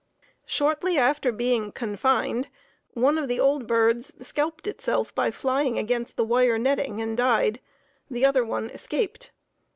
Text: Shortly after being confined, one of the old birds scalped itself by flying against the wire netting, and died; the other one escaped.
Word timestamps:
Shortly 0.47 0.97
after 0.97 1.31
being 1.31 1.71
confined, 1.71 2.47
one 2.95 3.19
of 3.19 3.27
the 3.27 3.39
old 3.39 3.67
birds 3.67 4.15
scalped 4.25 4.65
itself 4.65 5.13
by 5.13 5.29
flying 5.29 5.77
against 5.77 6.17
the 6.17 6.25
wire 6.25 6.57
netting, 6.57 6.99
and 6.99 7.15
died; 7.15 7.59
the 8.09 8.25
other 8.25 8.43
one 8.43 8.71
escaped. 8.71 9.29